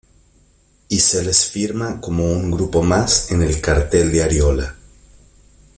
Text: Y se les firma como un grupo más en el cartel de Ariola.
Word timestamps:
Y 0.89 0.99
se 0.99 1.21
les 1.23 1.45
firma 1.45 2.01
como 2.01 2.23
un 2.23 2.49
grupo 2.49 2.81
más 2.81 3.29
en 3.31 3.43
el 3.43 3.61
cartel 3.61 4.11
de 4.11 4.23
Ariola. 4.23 4.75